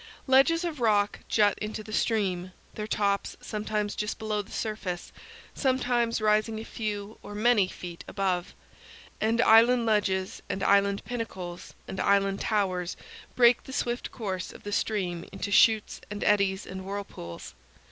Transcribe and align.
Ledges 0.25 0.63
of 0.63 0.79
rock 0.81 1.19
jut 1.29 1.59
into 1.59 1.83
the 1.83 1.93
stream, 1.93 2.53
their 2.73 2.87
tops 2.87 3.37
sometimes 3.39 3.93
just 3.95 4.17
below 4.17 4.41
the 4.41 4.51
surface, 4.51 5.11
sometimes 5.53 6.19
rising 6.19 6.59
a 6.59 6.63
few 6.65 7.19
or 7.21 7.35
many 7.35 7.67
feet 7.67 8.03
above; 8.07 8.55
and 9.21 9.41
island 9.43 9.85
ledges 9.85 10.41
and 10.49 10.63
island 10.63 11.05
pinnacles 11.05 11.75
and 11.87 11.99
island 11.99 12.39
towers 12.41 12.97
break 13.35 13.65
the 13.65 13.73
swift 13.73 14.11
course 14.11 14.51
of 14.51 14.63
the 14.63 14.71
stream 14.71 15.23
into 15.31 15.51
chutes 15.51 16.01
and 16.09 16.23
eddies 16.23 16.65
and 16.65 16.83
whirlpools. 16.83 17.53